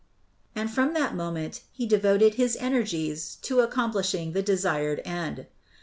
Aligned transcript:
And 0.55 0.71
from 0.71 0.95
that 0.95 1.13
moment 1.13 1.61
he 1.71 1.85
devoted 1.85 2.33
his 2.33 2.57
energies 2.59 3.35
to 3.43 3.59
accomplishing 3.59 4.31
the 4.31 4.41
desired 4.41 4.99
end. 5.05 5.45